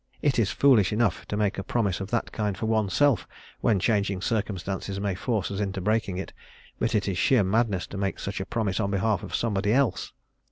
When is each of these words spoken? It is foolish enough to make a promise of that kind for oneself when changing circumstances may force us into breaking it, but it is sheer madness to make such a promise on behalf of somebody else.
It 0.23 0.39
is 0.39 0.49
foolish 0.49 0.91
enough 0.91 1.27
to 1.27 1.37
make 1.37 1.59
a 1.59 1.63
promise 1.63 1.99
of 2.01 2.09
that 2.09 2.31
kind 2.31 2.57
for 2.57 2.65
oneself 2.65 3.27
when 3.59 3.79
changing 3.79 4.23
circumstances 4.23 4.99
may 4.99 5.13
force 5.13 5.51
us 5.51 5.59
into 5.59 5.79
breaking 5.79 6.17
it, 6.17 6.33
but 6.79 6.95
it 6.95 7.07
is 7.07 7.19
sheer 7.19 7.43
madness 7.43 7.85
to 7.85 7.99
make 7.99 8.17
such 8.17 8.39
a 8.41 8.45
promise 8.47 8.79
on 8.79 8.89
behalf 8.89 9.21
of 9.21 9.35
somebody 9.35 9.71
else. 9.73 10.11